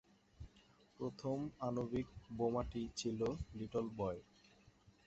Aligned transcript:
প্রথম 0.99 1.37
আণবিক 1.59 2.07
বোমাটি 2.37 2.81
ছিল 2.95 3.19
লিটল 3.53 3.85
বয়। 3.97 4.19